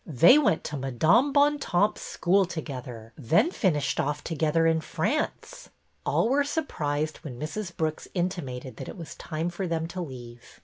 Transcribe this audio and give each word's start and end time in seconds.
They 0.07 0.39
went 0.39 0.63
to 0.63 0.77
Madame 0.77 1.31
Bontemps' 1.31 2.01
school 2.01 2.45
together, 2.45 3.13
then 3.17 3.51
finished 3.51 3.99
off 3.99 4.23
together 4.23 4.65
in 4.65 4.81
France." 4.81 5.69
All 6.07 6.27
were 6.27 6.43
surprised 6.43 7.17
when 7.17 7.39
Mrs. 7.39 7.77
Brooks 7.77 8.07
intimated 8.15 8.77
that 8.77 8.89
it 8.89 8.97
was 8.97 9.13
time 9.13 9.51
for 9.51 9.67
them 9.67 9.87
to 9.89 10.01
leave. 10.01 10.59